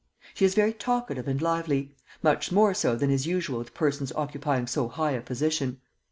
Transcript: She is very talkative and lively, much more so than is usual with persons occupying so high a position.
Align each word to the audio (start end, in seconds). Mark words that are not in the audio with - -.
She 0.33 0.45
is 0.45 0.55
very 0.55 0.73
talkative 0.73 1.27
and 1.27 1.39
lively, 1.39 1.93
much 2.23 2.51
more 2.51 2.73
so 2.73 2.95
than 2.95 3.11
is 3.11 3.27
usual 3.27 3.59
with 3.59 3.75
persons 3.75 4.11
occupying 4.13 4.65
so 4.65 4.87
high 4.87 5.11
a 5.11 5.21
position. 5.21 5.79